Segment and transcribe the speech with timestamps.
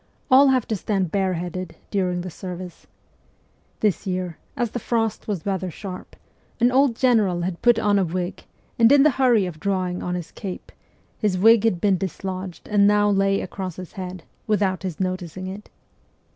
[0.31, 2.87] All have to stand bareheaded during the service.
[3.81, 6.15] This year, as the frost was rather sharp,
[6.59, 8.43] an old general had put on a wig,
[8.79, 10.71] and in the hurry of drawing on his cape,
[11.19, 15.45] his wig had been dislodged and now lay across his head, with out his noticing
[15.45, 15.69] it.